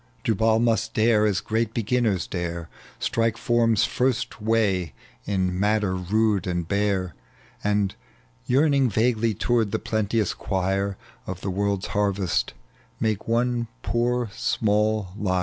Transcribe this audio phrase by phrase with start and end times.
[0.23, 4.93] Jubal must dare as great be^nners dare, Strike form's first way
[5.25, 7.13] in matter mde and bare,
[7.63, 7.93] And,
[8.47, 12.55] yearning vaguely toward the plenteous choir Of the world's harvest,
[12.99, 15.39] make one poor small lyre.